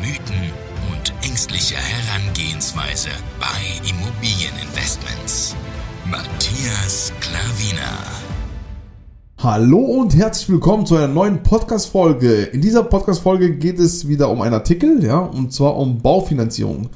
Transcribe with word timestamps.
Mythen 0.00 0.50
und 0.90 1.12
ängstliche 1.28 1.74
Herangehensweise 1.74 3.10
bei 3.38 3.46
Immobilieninvestments. 3.86 5.54
Matthias 6.10 7.12
Klavina. 7.20 7.98
Hallo 9.36 9.78
und 9.78 10.16
herzlich 10.16 10.48
willkommen 10.48 10.86
zu 10.86 10.96
einer 10.96 11.06
neuen 11.06 11.42
Podcast-Folge. 11.42 12.44
In 12.44 12.62
dieser 12.62 12.82
Podcast-Folge 12.82 13.56
geht 13.56 13.78
es 13.78 14.08
wieder 14.08 14.30
um 14.30 14.40
einen 14.40 14.54
Artikel, 14.54 15.04
ja, 15.04 15.18
und 15.18 15.52
zwar 15.52 15.76
um 15.76 15.98
Baufinanzierung. 15.98 16.88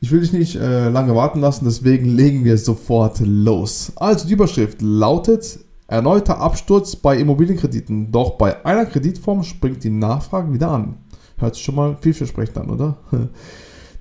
Ich 0.00 0.10
will 0.10 0.20
dich 0.20 0.32
nicht 0.32 0.56
äh, 0.56 0.88
lange 0.88 1.14
warten 1.14 1.38
lassen, 1.40 1.66
deswegen 1.66 2.06
legen 2.06 2.44
wir 2.44 2.58
sofort 2.58 3.20
los. 3.20 3.92
Also 3.94 4.26
die 4.26 4.32
Überschrift 4.32 4.82
lautet 4.82 5.60
Erneuter 5.86 6.40
Absturz 6.40 6.96
bei 6.96 7.16
Immobilienkrediten. 7.16 8.10
Doch 8.10 8.32
bei 8.32 8.64
einer 8.64 8.86
Kreditform 8.86 9.44
springt 9.44 9.84
die 9.84 9.90
Nachfrage 9.90 10.52
wieder 10.52 10.72
an. 10.72 10.96
Hört 11.40 11.54
sich 11.54 11.64
schon 11.64 11.74
mal 11.74 11.96
vielversprechend 12.00 12.58
an, 12.58 12.70
oder? 12.70 12.98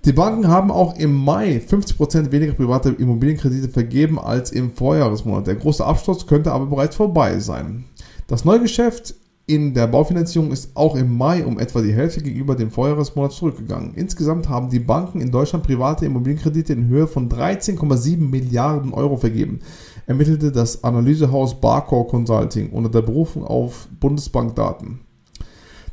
Die 0.06 0.14
Banken 0.14 0.48
haben 0.48 0.72
auch 0.72 0.98
im 0.98 1.14
Mai 1.14 1.58
50% 1.58 2.32
weniger 2.32 2.54
private 2.54 2.90
Immobilienkredite 2.90 3.68
vergeben 3.68 4.18
als 4.18 4.52
im 4.52 4.72
Vorjahresmonat. 4.72 5.48
Der 5.48 5.56
große 5.56 5.86
Absturz 5.86 6.26
könnte 6.26 6.54
aber 6.54 6.68
bereits 6.68 6.96
vorbei 6.96 7.40
sein. 7.40 7.84
Das 8.28 8.46
Neugeschäft 8.46 9.16
in 9.46 9.74
der 9.74 9.88
Baufinanzierung 9.88 10.52
ist 10.52 10.70
auch 10.76 10.96
im 10.96 11.18
Mai 11.18 11.44
um 11.44 11.60
etwa 11.60 11.82
die 11.82 11.92
Hälfte 11.92 12.22
gegenüber 12.22 12.56
dem 12.56 12.70
Vorjahresmonat 12.70 13.32
zurückgegangen. 13.32 13.96
Insgesamt 13.96 14.48
haben 14.48 14.70
die 14.70 14.80
Banken 14.80 15.22
in 15.22 15.32
Deutschland 15.32 15.66
private 15.66 16.06
Immobilienkredite 16.06 16.72
in 16.72 16.88
Höhe 16.88 17.08
von 17.08 17.28
13,7 17.28 18.20
Milliarden 18.20 18.94
Euro 18.94 19.18
vergeben, 19.18 19.60
ermittelte 20.06 20.52
das 20.52 20.84
Analysehaus 20.84 21.60
Barcor 21.60 22.08
Consulting 22.08 22.70
unter 22.70 22.90
der 22.90 23.02
Berufung 23.02 23.44
auf 23.44 23.88
Bundesbankdaten. 24.00 25.00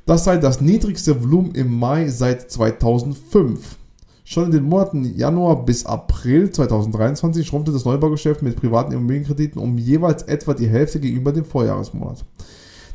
Das 0.07 0.23
sei 0.23 0.37
das 0.37 0.61
niedrigste 0.61 1.21
Volumen 1.21 1.57
im 1.57 1.81
Mai 1.81 2.07
seit 2.07 2.49
2005. 2.49 3.77
Schon 4.23 4.45
in 4.45 4.51
den 4.53 4.63
Monaten 4.63 5.17
Januar 5.17 5.65
bis 5.65 5.85
April 5.85 6.49
2023 6.49 7.45
schrumpfte 7.45 7.73
das 7.73 7.85
Neubaugeschäft 7.85 8.41
mit 8.41 8.55
privaten 8.55 8.93
Immobilienkrediten 8.93 9.61
um 9.61 9.77
jeweils 9.79 10.23
etwa 10.23 10.55
die 10.55 10.69
Hälfte 10.69 11.01
gegenüber 11.01 11.33
dem 11.33 11.45
Vorjahresmonat. 11.45 12.25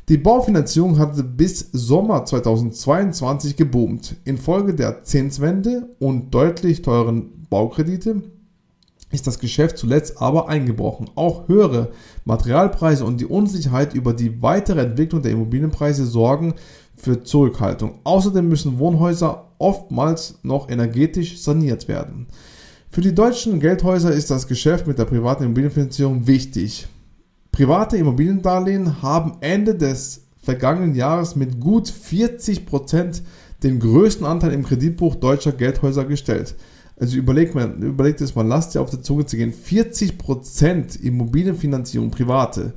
Die 0.08 0.18
Baufinanzierung 0.18 1.00
hatte 1.00 1.22
bis 1.26 1.68
Sommer 1.74 2.24
2022 2.24 3.58
geboomt. 3.58 4.16
Infolge 4.24 4.74
der 4.74 5.04
Zinswende 5.04 5.90
und 6.00 6.34
deutlich 6.34 6.82
teuren 6.82 7.46
Baukredite 7.50 8.22
ist 9.12 9.28
das 9.28 9.40
Geschäft 9.40 9.78
zuletzt 9.78 10.22
aber 10.22 10.48
eingebrochen. 10.48 11.10
Auch 11.16 11.48
höhere 11.48 11.92
Materialpreise 12.24 13.04
und 13.04 13.20
die 13.20 13.26
Unsicherheit 13.26 13.94
über 13.94 14.14
die 14.14 14.42
weitere 14.42 14.82
Entwicklung 14.82 15.22
der 15.22 15.34
Immobilienpreise 15.34 16.06
sorgen 16.06 16.54
für 17.02 17.24
Zurückhaltung. 17.24 18.00
Außerdem 18.04 18.48
müssen 18.48 18.78
Wohnhäuser 18.78 19.48
oftmals 19.58 20.36
noch 20.44 20.70
energetisch 20.70 21.42
saniert 21.42 21.88
werden. 21.88 22.28
Für 22.90 23.02
die 23.02 23.16
deutschen 23.16 23.60
Geldhäuser 23.60 24.12
ist 24.12 24.30
das 24.30 24.48
Geschäft 24.48 24.86
mit 24.86 25.00
der 25.00 25.06
privaten 25.06 25.44
Immobilienfinanzierung 25.44 26.28
wichtig. 26.28 26.88
Private 27.52 27.98
Immobiliendarlehen 27.98 29.02
haben 29.02 29.38
Ende 29.42 29.76
des 29.76 30.28
vergangenen 30.44 30.94
Jahres 30.94 31.36
mit 31.36 31.60
gut 31.60 31.90
40 31.90 32.66
Prozent 32.66 33.24
den 33.64 33.80
größten 33.80 34.26
Anteil 34.26 34.54
im 34.54 34.64
Kreditbuch 34.64 35.16
deutscher 35.16 35.52
Geldhäuser 35.54 36.06
gestellt. 36.06 36.56
Also 37.00 37.18
überlegt 37.18 37.56
man, 37.56 37.82
überlegt 37.82 38.22
es 38.22 38.36
mal, 38.36 38.46
lasst 38.46 38.76
ihr 38.76 38.82
auf 38.82 38.92
der 38.92 39.02
Zunge 39.02 39.26
zu 39.26 39.38
gehen. 39.38 39.54
40% 39.54 41.02
Immobilienfinanzierung, 41.02 42.12
private. 42.12 42.74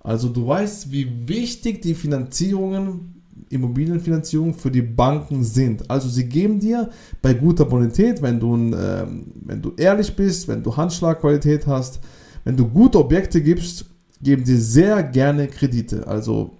Also 0.00 0.28
du 0.28 0.46
weißt, 0.46 0.92
wie 0.92 1.28
wichtig 1.28 1.82
die 1.82 1.94
Finanzierungen 1.94 3.15
Immobilienfinanzierung 3.48 4.54
für 4.54 4.70
die 4.70 4.82
Banken 4.82 5.44
sind. 5.44 5.88
Also 5.90 6.08
sie 6.08 6.28
geben 6.28 6.58
dir 6.58 6.90
bei 7.22 7.34
guter 7.34 7.64
Bonität, 7.64 8.22
wenn 8.22 8.40
du, 8.40 8.54
ähm, 8.54 9.32
wenn 9.44 9.62
du 9.62 9.72
ehrlich 9.76 10.14
bist, 10.14 10.48
wenn 10.48 10.62
du 10.62 10.76
Handschlagqualität 10.76 11.66
hast, 11.66 12.00
wenn 12.44 12.56
du 12.56 12.66
gute 12.66 12.98
Objekte 12.98 13.40
gibst, 13.42 13.86
geben 14.22 14.44
dir 14.44 14.58
sehr 14.58 15.02
gerne 15.02 15.48
Kredite. 15.48 16.06
Also 16.06 16.52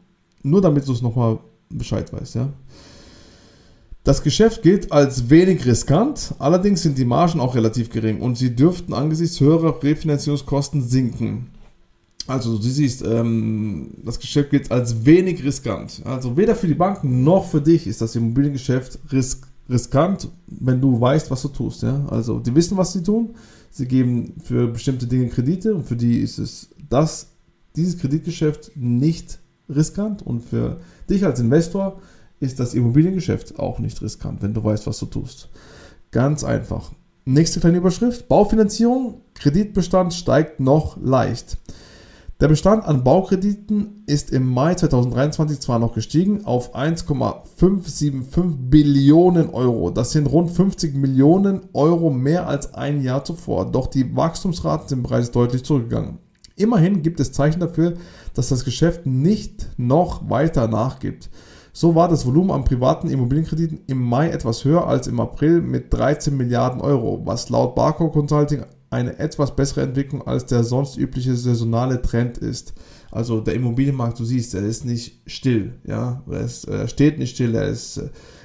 nur 0.43 0.61
damit 0.61 0.87
du 0.87 0.93
es 0.93 1.03
nochmal 1.03 1.39
Bescheid 1.71 2.13
weißt. 2.13 2.37
Ja? 2.37 2.53
Das 4.05 4.23
Geschäft 4.23 4.63
gilt 4.63 4.93
als 4.93 5.31
wenig 5.31 5.67
riskant, 5.67 6.35
allerdings 6.39 6.83
sind 6.83 6.97
die 6.97 7.05
Margen 7.05 7.41
auch 7.41 7.57
relativ 7.57 7.91
gering 7.91 8.21
und 8.21 8.39
sie 8.39 8.55
dürften 8.55 8.93
angesichts 8.93 9.41
höherer 9.41 9.83
Refinanzierungskosten 9.83 10.81
sinken. 10.81 11.49
Also 12.27 12.57
du 12.57 12.63
siehst, 12.63 13.05
ähm, 13.05 13.91
das 14.05 14.19
Geschäft 14.19 14.51
gilt 14.51 14.71
als 14.71 15.05
wenig 15.05 15.45
riskant. 15.45 16.03
Also 16.05 16.37
weder 16.37 16.57
für 16.57 16.67
die 16.67 16.75
Banken 16.75 17.23
noch 17.23 17.49
für 17.49 17.61
dich 17.61 17.87
ist 17.87 18.01
das 18.01 18.17
Immobiliengeschäft 18.17 18.99
risk 19.13 19.47
riskant, 19.69 20.29
wenn 20.47 20.81
du 20.81 21.01
weißt, 21.01 21.31
was 21.31 21.43
du 21.43 21.49
tust. 21.49 21.83
Ja? 21.83 22.07
Also 22.09 22.39
die 22.39 22.55
wissen, 22.55 22.77
was 22.77 22.93
sie 22.93 23.03
tun. 23.03 23.35
Sie 23.71 23.87
geben 23.87 24.35
für 24.43 24.69
bestimmte 24.69 25.07
Dinge 25.07 25.29
Kredite 25.29 25.75
und 25.75 25.85
für 25.85 25.97
die 25.97 26.19
ist 26.19 26.39
es 26.39 26.71
das, 26.89 27.33
dieses 27.75 27.99
Kreditgeschäft 27.99 28.73
nicht 28.75 29.39
riskant. 29.69 30.23
Und 30.23 30.41
für 30.41 30.81
dich 31.11 31.25
als 31.25 31.41
Investor 31.41 32.01
ist 32.41 32.61
das 32.61 32.75
Immobiliengeschäft 32.75 33.59
auch 33.59 33.79
nicht 33.79 34.01
riskant, 34.03 34.43
wenn 34.43 34.55
du 34.55 34.63
weißt, 34.63 34.87
was 34.87 34.99
du 34.99 35.07
tust. 35.07 35.49
Ganz 36.11 36.45
einfach. 36.45 36.93
Nächste 37.25 37.61
kleine 37.61 37.79
Überschrift. 37.79 38.29
Baufinanzierung. 38.29 39.21
Kreditbestand 39.35 40.15
steigt 40.15 40.61
noch 40.61 40.97
leicht. 41.03 41.59
Der 42.39 42.49
Bestand 42.49 42.85
an 42.85 43.03
Baukrediten 43.03 44.03
ist 44.05 44.31
im 44.31 44.47
Mai 44.47 44.75
2023 44.75 45.59
zwar 45.59 45.79
noch 45.79 45.95
gestiegen 45.95 46.45
auf 46.45 46.75
1,575 46.75 48.43
Billionen 48.59 49.49
Euro. 49.49 49.89
Das 49.89 50.13
sind 50.13 50.27
rund 50.27 50.51
50 50.51 50.97
Millionen 50.97 51.63
Euro 51.73 52.11
mehr 52.11 52.47
als 52.47 52.75
ein 52.75 53.01
Jahr 53.01 53.25
zuvor. 53.25 53.73
Doch 53.73 53.87
die 53.87 54.15
Wachstumsraten 54.15 54.87
sind 54.87 55.03
bereits 55.03 55.31
deutlich 55.31 55.65
zurückgegangen. 55.65 56.19
Immerhin 56.57 57.01
gibt 57.01 57.21
es 57.21 57.33
Zeichen 57.33 57.61
dafür, 57.61 57.95
dass 58.35 58.51
das 58.51 58.67
Geschäft 58.67 59.07
nicht 59.07 59.71
noch 59.79 60.29
weiter 60.29 60.69
nachgibt. 60.69 61.31
So 61.73 61.95
war 61.95 62.09
das 62.09 62.27
Volumen 62.27 62.51
an 62.51 62.65
privaten 62.65 63.09
Immobilienkrediten 63.09 63.81
im 63.87 64.03
Mai 64.03 64.29
etwas 64.29 64.63
höher 64.63 64.87
als 64.87 65.07
im 65.07 65.21
April 65.21 65.63
mit 65.63 65.91
13 65.91 66.37
Milliarden 66.37 66.83
Euro, 66.83 67.23
was 67.25 67.49
laut 67.49 67.75
Barco 67.75 68.11
Consulting 68.11 68.63
eine 68.91 69.19
etwas 69.19 69.57
bessere 69.57 69.83
Entwicklung 69.83 70.27
als 70.27 70.47
der 70.47 70.65
sonst 70.65 70.97
übliche 70.97 71.35
saisonale 71.35 72.03
Trend 72.03 72.39
ist. 72.39 72.75
Also 73.11 73.41
der 73.41 73.55
Immobilienmarkt, 73.55 74.19
du 74.19 74.25
siehst, 74.25 74.55
er 74.55 74.65
ist 74.65 74.85
nicht 74.85 75.23
still, 75.27 75.75
ja, 75.85 76.23
er, 76.31 76.41
ist, 76.41 76.65
er 76.65 76.89
steht 76.89 77.19
nicht 77.19 77.35
still, 77.35 77.55
er 77.55 77.69
ist, 77.69 78.01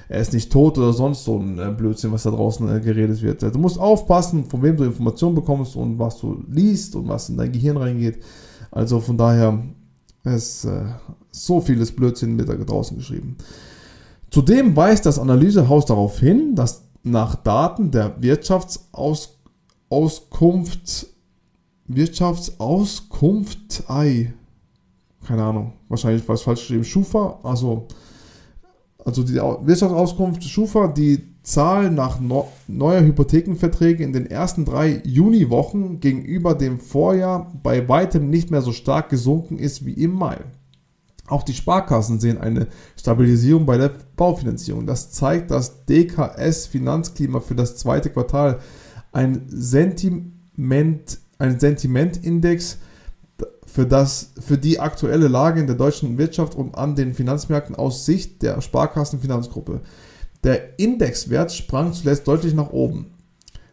er 0.08 0.20
ist 0.20 0.32
nicht 0.32 0.50
tot 0.52 0.78
oder 0.78 0.92
sonst 0.92 1.24
so 1.24 1.38
ein 1.38 1.58
äh, 1.58 1.70
Blödsinn, 1.76 2.12
was 2.12 2.22
da 2.22 2.30
draußen 2.30 2.68
äh, 2.68 2.80
geredet 2.80 3.22
wird. 3.22 3.42
Du 3.42 3.58
musst 3.58 3.78
aufpassen, 3.78 4.44
von 4.44 4.62
wem 4.62 4.76
du 4.76 4.84
Informationen 4.84 5.34
bekommst 5.34 5.76
und 5.76 5.98
was 5.98 6.18
du 6.18 6.42
liest 6.48 6.96
und 6.96 7.08
was 7.08 7.28
in 7.28 7.36
dein 7.36 7.52
Gehirn 7.52 7.76
reingeht. 7.76 8.22
Also 8.70 9.00
von 9.00 9.18
daher 9.18 9.62
ist 10.24 10.64
äh, 10.64 10.84
so 11.30 11.60
vieles 11.60 11.92
Blödsinn 11.92 12.36
mit 12.36 12.48
da 12.48 12.54
draußen 12.54 12.96
geschrieben. 12.96 13.36
Zudem 14.30 14.74
weist 14.76 15.04
das 15.04 15.18
Analysehaus 15.18 15.84
darauf 15.86 16.18
hin, 16.18 16.54
dass 16.54 16.84
nach 17.02 17.34
Daten 17.34 17.90
der 17.90 18.22
Wirtschaftsaus 18.22 19.41
Auskunft, 19.92 21.06
Wirtschaftsauskunft, 21.86 23.84
ei, 23.88 24.32
keine 25.26 25.44
Ahnung, 25.44 25.74
wahrscheinlich 25.88 26.26
war 26.26 26.34
es 26.34 26.42
falsch 26.42 26.60
geschrieben, 26.60 26.84
Schufa, 26.84 27.38
also, 27.42 27.86
also 29.04 29.22
die 29.22 29.34
Wirtschaftsauskunft 29.34 30.44
Schufa, 30.44 30.88
die 30.88 31.32
Zahl 31.42 31.90
nach 31.90 32.20
neuer 32.68 33.02
Hypothekenverträge 33.02 34.02
in 34.02 34.14
den 34.14 34.26
ersten 34.26 34.64
drei 34.64 35.02
Juniwochen 35.04 36.00
gegenüber 36.00 36.54
dem 36.54 36.78
Vorjahr 36.78 37.52
bei 37.62 37.86
weitem 37.86 38.30
nicht 38.30 38.50
mehr 38.50 38.62
so 38.62 38.72
stark 38.72 39.10
gesunken 39.10 39.58
ist 39.58 39.84
wie 39.84 39.92
im 39.92 40.12
Mai. 40.12 40.38
Auch 41.26 41.42
die 41.42 41.52
Sparkassen 41.52 42.18
sehen 42.18 42.38
eine 42.38 42.68
Stabilisierung 42.96 43.66
bei 43.66 43.76
der 43.76 43.92
Baufinanzierung. 44.16 44.86
Das 44.86 45.10
zeigt 45.10 45.50
das 45.50 45.84
DKS 45.84 46.66
Finanzklima 46.66 47.40
für 47.40 47.54
das 47.54 47.76
zweite 47.76 48.08
Quartal 48.10 48.60
ein 49.12 49.44
Sentiment, 49.48 51.18
ein 51.38 51.60
Sentimentindex 51.60 52.78
für, 53.66 53.86
das, 53.86 54.32
für 54.40 54.58
die 54.58 54.80
aktuelle 54.80 55.28
Lage 55.28 55.60
in 55.60 55.66
der 55.66 55.76
deutschen 55.76 56.18
Wirtschaft 56.18 56.54
und 56.54 56.76
an 56.76 56.94
den 56.94 57.14
Finanzmärkten 57.14 57.74
aus 57.74 58.04
Sicht 58.04 58.42
der 58.42 58.60
Sparkassenfinanzgruppe. 58.60 59.80
Der 60.44 60.78
Indexwert 60.78 61.52
sprang 61.52 61.92
zuletzt 61.92 62.26
deutlich 62.26 62.54
nach 62.54 62.70
oben. 62.70 63.14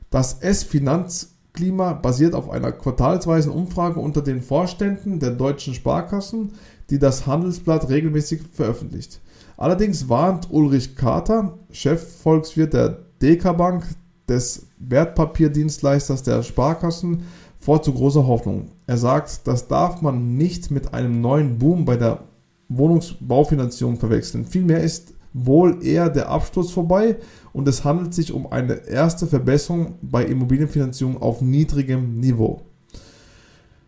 Das 0.09 0.39
S-Finanzklima 0.41 1.93
basiert 1.93 2.33
auf 2.33 2.49
einer 2.49 2.71
quartalsweisen 2.71 3.51
Umfrage 3.51 3.99
unter 3.99 4.21
den 4.21 4.41
Vorständen 4.41 5.19
der 5.19 5.31
deutschen 5.31 5.73
Sparkassen, 5.73 6.53
die 6.89 6.99
das 6.99 7.27
Handelsblatt 7.27 7.89
regelmäßig 7.89 8.41
veröffentlicht. 8.53 9.19
Allerdings 9.57 10.07
warnt 10.07 10.49
Ulrich 10.51 10.95
Kater, 10.95 11.57
Chefvolkswirt 11.71 12.73
der 12.73 12.99
DK 13.21 13.57
Bank, 13.57 13.83
des 14.29 14.67
Wertpapierdienstleisters 14.79 16.23
der 16.23 16.43
Sparkassen, 16.43 17.23
vor 17.59 17.81
zu 17.81 17.93
großer 17.93 18.25
Hoffnung. 18.25 18.69
Er 18.87 18.97
sagt, 18.97 19.45
das 19.45 19.67
darf 19.67 20.01
man 20.01 20.37
nicht 20.37 20.71
mit 20.71 20.93
einem 20.93 21.19
neuen 21.21 21.59
Boom 21.59 21.85
bei 21.85 21.97
der 21.97 22.23
Wohnungsbaufinanzierung 22.69 23.97
verwechseln. 23.97 24.45
Vielmehr 24.45 24.81
ist 24.81 25.13
wohl 25.33 25.85
eher 25.85 26.09
der 26.09 26.29
Absturz 26.29 26.71
vorbei 26.71 27.17
und 27.53 27.67
es 27.67 27.83
handelt 27.83 28.13
sich 28.13 28.31
um 28.31 28.51
eine 28.51 28.87
erste 28.87 29.27
Verbesserung 29.27 29.95
bei 30.01 30.23
Immobilienfinanzierung 30.25 31.21
auf 31.21 31.41
niedrigem 31.41 32.19
Niveau. 32.19 32.61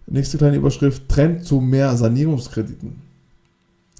Nächste 0.07 0.37
kleine 0.37 0.57
Überschrift: 0.57 1.07
Trend 1.07 1.45
zu 1.45 1.61
mehr 1.61 1.95
Sanierungskrediten. 1.95 3.01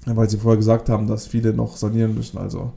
Weil 0.04 0.28
sie 0.28 0.36
vorher 0.36 0.58
gesagt 0.58 0.88
haben, 0.88 1.06
dass 1.06 1.26
viele 1.26 1.54
noch 1.54 1.76
sanieren 1.76 2.14
müssen. 2.14 2.36
Also, 2.36 2.72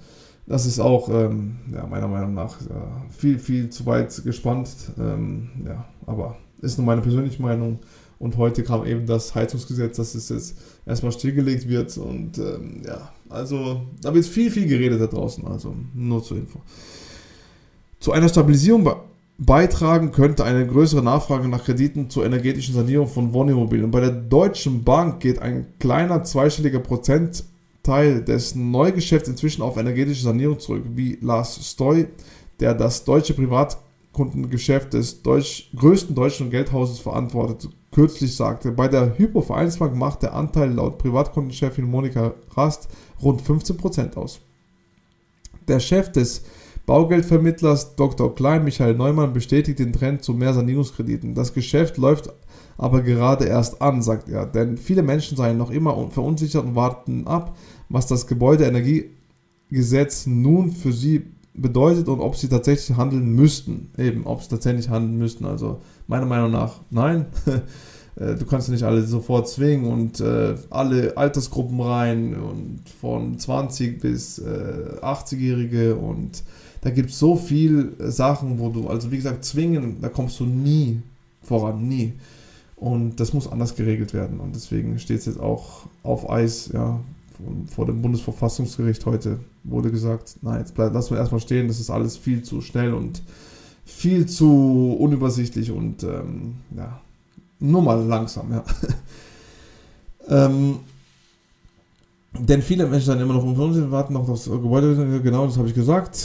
das 0.47 0.65
ist 0.65 0.80
auch 0.80 1.09
ähm, 1.09 1.57
ja, 1.74 1.86
meiner 1.88 2.07
Meinung 2.07 2.33
nach 2.33 2.62
äh, 2.62 2.74
viel, 3.09 3.39
viel 3.39 3.69
zu 3.69 3.86
weit 3.86 4.24
gespannt. 4.24 4.69
Ähm, 5.00 5.50
ja, 5.65 5.86
aber 6.06 6.38
ist 6.62 6.77
nur 6.77 6.86
meine 6.86 7.01
persönliche 7.01 7.42
Meinung. 7.42 7.80
Und 8.19 8.38
heute 8.38 8.63
kam 8.63 8.86
eben 8.86 9.06
das 9.06 9.36
Heizungsgesetz, 9.36 9.97
dass 9.97 10.15
es 10.15 10.30
jetzt 10.30 10.57
erstmal 10.86 11.12
stillgelegt 11.12 11.68
wird. 11.68 11.97
Und 11.97 12.38
ähm, 12.38 12.81
ja, 12.86 13.12
also 13.30 13.81
da 14.01 14.13
wird 14.13 14.25
viel, 14.25 14.51
viel 14.51 14.68
geredet 14.68 15.01
da 15.01 15.07
draußen. 15.07 15.45
Also 15.47 15.75
nur 15.94 16.24
zur 16.24 16.38
Info. 16.38 16.59
Zu 18.00 18.12
einer 18.12 18.30
Stabilisierung 18.30 18.89
beitragen 19.38 20.12
könnte 20.12 20.45
eine 20.45 20.65
größere 20.65 21.03
Nachfrage 21.03 21.48
nach 21.48 21.65
Krediten 21.65 22.09
zur 22.09 22.25
energetischen 22.25 22.75
Sanierung 22.75 23.07
von 23.07 23.33
Wohnimmobilien. 23.33 23.91
Bei 23.91 24.00
der 24.00 24.12
Deutschen 24.12 24.83
Bank 24.83 25.19
geht 25.19 25.39
ein 25.39 25.65
kleiner 25.80 26.24
zweistelliger 26.24 26.80
Prozentteil 27.85 28.23
des 28.23 28.55
Neugeschäfts 28.55 29.29
inzwischen 29.29 29.61
auf 29.61 29.77
energetische 29.77 30.23
Sanierung 30.23 30.59
zurück, 30.59 30.83
wie 30.95 31.19
Lars 31.21 31.55
Stoy, 31.71 32.07
der 32.59 32.73
das 32.73 33.03
deutsche 33.03 33.35
Privatkundengeschäft 33.35 34.93
des 34.93 35.21
Deutsch, 35.21 35.69
größten 35.75 36.15
deutschen 36.15 36.49
Geldhauses 36.49 36.99
verantwortet, 36.99 37.69
kürzlich 37.91 38.35
sagte. 38.35 38.71
Bei 38.71 38.87
der 38.87 39.17
Hypo 39.17 39.41
Vereinsbank 39.41 39.95
macht 39.95 40.23
der 40.23 40.33
Anteil 40.33 40.71
laut 40.71 40.97
Privatkundenchefin 40.97 41.85
Monika 41.85 42.33
Rast 42.55 42.89
rund 43.21 43.43
15% 43.43 44.15
aus. 44.15 44.39
Der 45.67 45.79
Chef 45.79 46.11
des 46.11 46.43
Baugeldvermittlers 46.88 47.95
Dr. 47.95 48.33
Klein 48.35 48.63
Michael 48.63 48.95
Neumann 48.95 49.33
bestätigt 49.33 49.79
den 49.79 49.93
Trend 49.93 50.23
zu 50.23 50.33
mehr 50.33 50.53
Sanierungskrediten. 50.53 51.33
Das 51.33 51.53
Geschäft 51.53 51.97
läuft 51.97 52.31
aber 52.77 53.01
gerade 53.01 53.45
erst 53.45 53.81
an, 53.81 54.01
sagt 54.01 54.29
er, 54.29 54.45
denn 54.45 54.77
viele 54.77 55.01
Menschen 55.01 55.38
seien 55.38 55.57
noch 55.57 55.71
immer 55.71 56.09
verunsichert 56.11 56.65
und 56.65 56.75
warten 56.75 57.25
ab, 57.25 57.55
was 57.89 58.07
das 58.07 58.27
Gebäudeenergiegesetz 58.27 60.25
nun 60.25 60.71
für 60.71 60.91
sie 60.91 61.23
bedeutet 61.53 62.07
und 62.07 62.19
ob 62.19 62.35
sie 62.35 62.49
tatsächlich 62.49 62.97
handeln 62.97 63.33
müssten. 63.33 63.91
Eben, 63.97 64.25
ob 64.25 64.41
sie 64.41 64.49
tatsächlich 64.49 64.89
handeln 64.89 65.17
müssten. 65.17 65.45
Also 65.45 65.81
meiner 66.07 66.25
Meinung 66.25 66.51
nach 66.51 66.81
nein. 66.89 67.25
Äh, 68.17 68.35
du 68.35 68.45
kannst 68.45 68.69
nicht 68.69 68.83
alle 68.83 69.01
sofort 69.03 69.49
zwingen 69.49 69.91
und 69.91 70.21
äh, 70.21 70.55
alle 70.69 71.17
Altersgruppen 71.17 71.81
rein 71.81 72.33
und 72.33 72.79
von 73.01 73.37
20 73.37 73.99
bis 73.99 74.39
äh, 74.39 75.01
80-Jährige 75.01 75.95
und 75.95 76.43
da 76.79 76.91
gibt 76.91 77.09
es 77.09 77.19
so 77.19 77.35
viel 77.35 77.95
Sachen, 77.99 78.59
wo 78.59 78.69
du, 78.69 78.88
also 78.88 79.11
wie 79.11 79.17
gesagt, 79.17 79.43
zwingen, 79.43 79.97
da 80.01 80.09
kommst 80.09 80.39
du 80.39 80.45
nie 80.45 81.01
voran, 81.41 81.88
nie. 81.88 82.13
Und 82.75 83.19
das 83.19 83.33
muss 83.33 83.51
anders 83.51 83.75
geregelt 83.75 84.13
werden. 84.13 84.39
Und 84.39 84.55
deswegen 84.55 84.99
steht 84.99 85.19
es 85.19 85.25
jetzt 85.25 85.39
auch 85.39 85.88
auf 86.03 86.29
Eis, 86.29 86.69
ja, 86.71 86.99
vor 87.73 87.85
dem 87.85 88.01
Bundesverfassungsgericht 88.01 89.05
heute 89.05 89.39
wurde 89.63 89.91
gesagt, 89.91 90.37
nein, 90.41 90.59
jetzt 90.59 90.75
bleib, 90.75 90.93
lassen 90.93 91.11
wir 91.11 91.17
erstmal 91.17 91.41
stehen, 91.41 91.67
das 91.67 91.79
ist 91.79 91.89
alles 91.89 92.17
viel 92.17 92.43
zu 92.43 92.61
schnell 92.61 92.93
und 92.93 93.21
viel 93.85 94.25
zu 94.25 94.95
unübersichtlich 94.99 95.71
und 95.71 96.03
ähm, 96.03 96.55
ja, 96.75 96.99
nur 97.59 97.81
mal 97.81 98.03
langsam, 98.03 98.51
ja. 98.51 98.63
ähm, 100.49 100.79
denn 102.37 102.61
viele 102.61 102.87
Menschen 102.87 103.13
sind 103.13 103.21
immer 103.21 103.35
noch 103.35 103.43
unverunsichert, 103.43 103.91
warten 103.91 104.13
noch 104.13 104.27
das 104.27 104.45
Gebäude, 104.45 105.21
genau 105.21 105.45
das 105.45 105.57
habe 105.57 105.67
ich 105.67 105.75
gesagt 105.75 106.17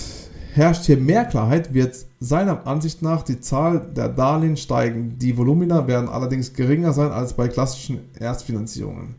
herrscht 0.52 0.84
hier 0.84 0.96
mehr 0.96 1.24
Klarheit, 1.24 1.74
wird 1.74 1.96
seiner 2.18 2.66
Ansicht 2.66 3.02
nach 3.02 3.22
die 3.22 3.40
Zahl 3.40 3.80
der 3.96 4.08
Darlehen 4.08 4.56
steigen. 4.56 5.18
Die 5.18 5.36
Volumina 5.36 5.86
werden 5.86 6.08
allerdings 6.08 6.52
geringer 6.52 6.92
sein 6.92 7.12
als 7.12 7.34
bei 7.34 7.48
klassischen 7.48 8.00
Erstfinanzierungen. 8.18 9.14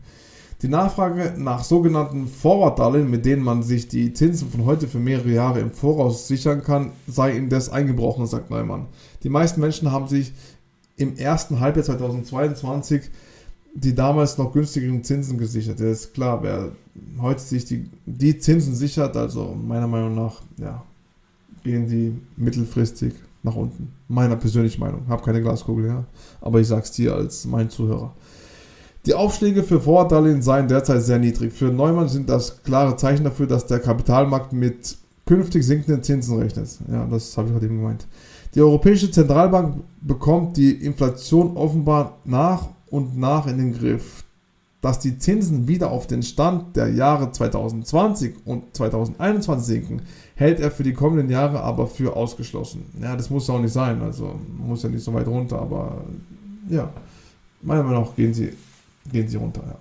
Die 0.62 0.68
Nachfrage 0.68 1.34
nach 1.38 1.64
sogenannten 1.64 2.28
Forward-Darlehen, 2.28 3.10
mit 3.10 3.24
denen 3.24 3.42
man 3.42 3.64
sich 3.64 3.88
die 3.88 4.12
Zinsen 4.12 4.48
von 4.48 4.64
heute 4.64 4.86
für 4.86 5.00
mehrere 5.00 5.30
Jahre 5.30 5.58
im 5.58 5.72
Voraus 5.72 6.28
sichern 6.28 6.62
kann, 6.62 6.92
sei 7.08 7.36
indes 7.36 7.68
eingebrochen, 7.68 8.28
sagt 8.28 8.48
Neumann. 8.48 8.86
Die 9.24 9.28
meisten 9.28 9.60
Menschen 9.60 9.90
haben 9.90 10.06
sich 10.06 10.32
im 10.96 11.16
ersten 11.16 11.58
Halbjahr 11.58 11.84
2022 11.84 13.10
die 13.74 13.94
damals 13.94 14.38
noch 14.38 14.52
günstigeren 14.52 15.02
Zinsen 15.02 15.38
gesichert. 15.38 15.80
Das 15.80 15.88
ist 15.88 16.14
klar, 16.14 16.42
wer 16.42 16.72
heute 17.20 17.40
sich 17.40 17.64
die, 17.64 17.90
die 18.06 18.38
Zinsen 18.38 18.74
sichert, 18.74 19.16
also 19.16 19.56
meiner 19.66 19.88
Meinung 19.88 20.14
nach, 20.14 20.42
ja, 20.58 20.82
gehen 21.64 21.88
die 21.88 22.14
mittelfristig 22.36 23.14
nach 23.42 23.56
unten. 23.56 23.92
Meiner 24.08 24.36
persönlichen 24.36 24.80
Meinung. 24.80 25.08
Habe 25.08 25.24
keine 25.24 25.40
Glaskugel, 25.40 25.86
ja. 25.86 26.04
Aber 26.40 26.60
ich 26.60 26.68
sag's 26.68 26.92
dir 26.92 27.14
als 27.14 27.46
mein 27.46 27.70
Zuhörer. 27.70 28.12
Die 29.04 29.14
Aufschläge 29.14 29.64
für 29.64 29.80
Vordarlehen 29.80 30.42
seien 30.42 30.68
derzeit 30.68 31.02
sehr 31.02 31.18
niedrig. 31.18 31.52
Für 31.52 31.72
Neumann 31.72 32.08
sind 32.08 32.28
das 32.28 32.62
klare 32.62 32.96
Zeichen 32.96 33.24
dafür, 33.24 33.48
dass 33.48 33.66
der 33.66 33.80
Kapitalmarkt 33.80 34.52
mit 34.52 34.96
künftig 35.26 35.64
sinkenden 35.64 36.04
Zinsen 36.04 36.38
rechnet. 36.38 36.78
Ja, 36.88 37.04
das 37.06 37.36
habe 37.36 37.48
ich 37.48 37.54
heute 37.54 37.66
eben 37.66 37.78
gemeint. 37.78 38.06
Die 38.54 38.60
Europäische 38.60 39.10
Zentralbank 39.10 39.82
bekommt 40.02 40.56
die 40.56 40.70
Inflation 40.70 41.56
offenbar 41.56 42.18
nach 42.24 42.68
und 42.90 43.18
nach 43.18 43.48
in 43.48 43.58
den 43.58 43.72
Griff. 43.74 44.22
Dass 44.82 45.00
die 45.00 45.18
Zinsen 45.18 45.66
wieder 45.66 45.90
auf 45.90 46.06
den 46.06 46.22
Stand 46.22 46.76
der 46.76 46.92
Jahre 46.92 47.32
2020 47.32 48.34
und 48.44 48.76
2021 48.76 49.66
sinken, 49.66 50.02
hält 50.36 50.60
er 50.60 50.70
für 50.70 50.82
die 50.82 50.92
kommenden 50.92 51.30
Jahre 51.30 51.60
aber 51.60 51.88
für 51.88 52.14
ausgeschlossen. 52.16 52.84
Ja, 53.00 53.16
das 53.16 53.30
muss 53.30 53.50
auch 53.50 53.60
nicht 53.60 53.72
sein, 53.72 54.00
also 54.00 54.34
muss 54.58 54.82
ja 54.82 54.88
nicht 54.88 55.04
so 55.04 55.14
weit 55.14 55.26
runter, 55.26 55.60
aber 55.60 56.02
ja, 56.68 56.90
meiner 57.62 57.84
Meinung 57.84 58.02
nach 58.02 58.16
gehen 58.16 58.34
sie, 58.34 58.52
gehen 59.10 59.28
sie 59.28 59.36
runter. 59.36 59.62
Ja. 59.66 59.76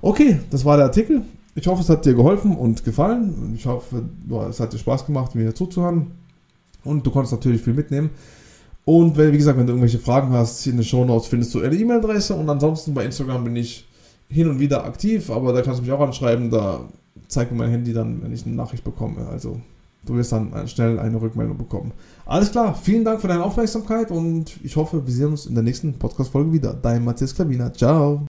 Okay, 0.00 0.40
das 0.50 0.64
war 0.64 0.76
der 0.76 0.86
Artikel. 0.86 1.22
Ich 1.54 1.66
hoffe, 1.66 1.82
es 1.82 1.88
hat 1.88 2.04
dir 2.04 2.14
geholfen 2.14 2.56
und 2.56 2.84
gefallen. 2.84 3.52
Ich 3.54 3.66
hoffe, 3.66 4.04
es 4.48 4.60
hat 4.60 4.72
dir 4.72 4.78
Spaß 4.78 5.06
gemacht, 5.06 5.34
mir 5.34 5.54
zuzuhören. 5.54 6.12
Und 6.84 7.06
du 7.06 7.10
konntest 7.10 7.32
natürlich 7.32 7.62
viel 7.62 7.74
mitnehmen. 7.74 8.10
Und 8.84 9.16
wenn, 9.16 9.32
wie 9.32 9.38
gesagt, 9.38 9.58
wenn 9.58 9.66
du 9.66 9.72
irgendwelche 9.72 9.98
Fragen 9.98 10.32
hast, 10.32 10.62
hier 10.62 10.72
in 10.72 10.78
den 10.78 10.84
Show 10.84 11.04
Notes 11.04 11.28
findest 11.28 11.54
du 11.54 11.60
eine 11.60 11.76
E-Mail-Adresse 11.76 12.34
und 12.34 12.48
ansonsten 12.48 12.94
bei 12.94 13.04
Instagram 13.04 13.44
bin 13.44 13.56
ich 13.56 13.86
hin 14.28 14.48
und 14.48 14.58
wieder 14.58 14.84
aktiv, 14.84 15.30
aber 15.30 15.52
da 15.52 15.62
kannst 15.62 15.80
du 15.80 15.84
mich 15.84 15.92
auch 15.92 16.00
anschreiben, 16.00 16.50
da 16.50 16.80
zeigt 17.28 17.52
mir 17.52 17.58
mein 17.58 17.70
Handy 17.70 17.92
dann, 17.92 18.22
wenn 18.22 18.32
ich 18.32 18.44
eine 18.44 18.56
Nachricht 18.56 18.82
bekomme. 18.82 19.28
Also 19.28 19.60
du 20.04 20.16
wirst 20.16 20.32
dann 20.32 20.66
schnell 20.66 20.98
eine 20.98 21.20
Rückmeldung 21.20 21.58
bekommen. 21.58 21.92
Alles 22.26 22.50
klar, 22.50 22.74
vielen 22.74 23.04
Dank 23.04 23.20
für 23.20 23.28
deine 23.28 23.44
Aufmerksamkeit 23.44 24.10
und 24.10 24.58
ich 24.64 24.74
hoffe, 24.74 25.06
wir 25.06 25.14
sehen 25.14 25.28
uns 25.28 25.46
in 25.46 25.54
der 25.54 25.62
nächsten 25.62 25.94
Podcast-Folge 25.94 26.52
wieder. 26.52 26.74
Dein 26.74 27.04
Matthias 27.04 27.34
Klavina. 27.34 27.72
Ciao. 27.72 28.26